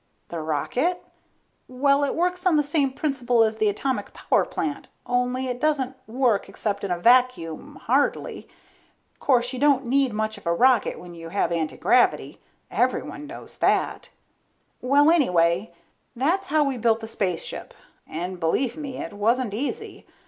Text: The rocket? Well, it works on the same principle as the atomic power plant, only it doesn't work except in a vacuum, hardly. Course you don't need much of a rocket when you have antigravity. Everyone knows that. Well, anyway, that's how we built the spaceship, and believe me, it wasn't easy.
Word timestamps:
The 0.29 0.39
rocket? 0.39 0.99
Well, 1.67 2.03
it 2.03 2.15
works 2.15 2.47
on 2.47 2.55
the 2.57 2.63
same 2.63 2.91
principle 2.91 3.43
as 3.43 3.57
the 3.57 3.69
atomic 3.69 4.13
power 4.15 4.45
plant, 4.45 4.87
only 5.05 5.45
it 5.45 5.61
doesn't 5.61 5.95
work 6.07 6.49
except 6.49 6.83
in 6.83 6.89
a 6.89 6.97
vacuum, 6.97 7.75
hardly. 7.83 8.47
Course 9.19 9.53
you 9.53 9.59
don't 9.59 9.85
need 9.85 10.11
much 10.11 10.39
of 10.39 10.47
a 10.47 10.53
rocket 10.55 10.97
when 10.99 11.13
you 11.13 11.29
have 11.29 11.51
antigravity. 11.51 12.41
Everyone 12.71 13.27
knows 13.27 13.59
that. 13.59 14.09
Well, 14.81 15.11
anyway, 15.11 15.71
that's 16.15 16.47
how 16.47 16.63
we 16.63 16.79
built 16.79 17.01
the 17.01 17.07
spaceship, 17.07 17.71
and 18.07 18.39
believe 18.39 18.75
me, 18.75 18.97
it 18.97 19.13
wasn't 19.13 19.53
easy. 19.53 20.07